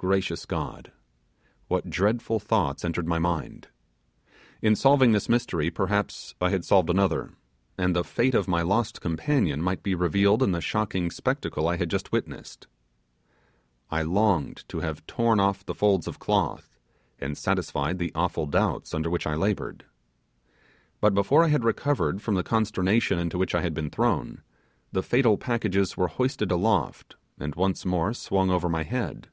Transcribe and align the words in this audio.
Gracious 0.00 0.46
God! 0.46 0.92
what 1.66 1.90
dreadful 1.90 2.38
thoughts 2.38 2.84
entered 2.84 3.08
my 3.08 3.18
head; 3.40 3.66
in 4.62 4.76
solving 4.76 5.10
this 5.10 5.28
mystery 5.28 5.70
perhaps 5.72 6.36
I 6.40 6.50
had 6.50 6.64
solved 6.64 6.88
another, 6.88 7.32
and 7.76 7.96
the 7.96 8.04
fate 8.04 8.36
of 8.36 8.46
my 8.46 8.62
lost 8.62 9.00
companion 9.00 9.60
might 9.60 9.82
be 9.82 9.96
revealed 9.96 10.40
in 10.40 10.52
the 10.52 10.60
shocking 10.60 11.10
spectacle 11.10 11.66
I 11.66 11.78
had 11.78 11.90
just 11.90 12.12
witnessed. 12.12 12.68
I 13.90 14.02
longed 14.02 14.62
to 14.68 14.78
have 14.78 15.04
torn 15.08 15.40
off 15.40 15.66
the 15.66 15.74
folds 15.74 16.06
of 16.06 16.20
cloth 16.20 16.78
and 17.18 17.36
satisfied 17.36 17.98
the 17.98 18.12
awful 18.14 18.46
doubts 18.46 18.94
under 18.94 19.10
which 19.10 19.26
I 19.26 19.34
laboured. 19.34 19.84
But 21.00 21.12
before 21.12 21.42
I 21.42 21.48
had 21.48 21.64
recovered 21.64 22.22
from 22.22 22.36
the 22.36 22.44
consternation 22.44 23.18
into 23.18 23.36
which 23.36 23.52
I 23.52 23.62
had 23.62 23.74
been 23.74 23.90
thrown, 23.90 24.42
the 24.92 25.02
fatal 25.02 25.36
packages 25.36 25.96
were 25.96 26.06
hoisted 26.06 26.52
aloft, 26.52 27.16
and 27.40 27.56
once 27.56 27.84
more 27.84 28.12
swung 28.14 28.48
over 28.48 28.68
my 28.68 28.84
head. 28.84 29.26